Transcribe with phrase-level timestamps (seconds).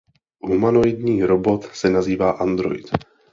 [0.41, 2.87] Humanoidní robot se nazývá android.